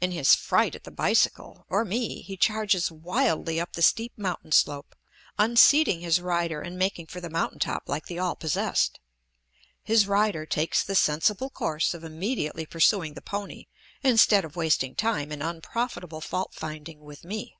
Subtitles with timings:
[0.00, 4.50] In his fright at the bicycle, or me, he charges wildly up the steep mountain
[4.50, 4.96] slope,
[5.38, 8.98] unseating his rider and making for the mountain top like the all possessed.
[9.84, 13.66] His rider takes the sensible course of immediately pursuing the pony,
[14.02, 17.54] instead of wasting time in unprofitable fault finding with me.